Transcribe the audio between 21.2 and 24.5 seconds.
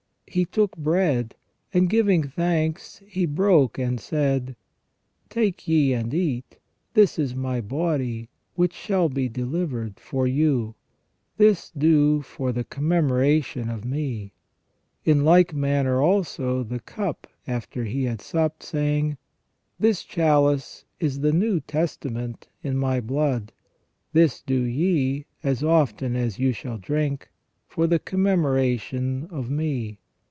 New Testament in My blood. This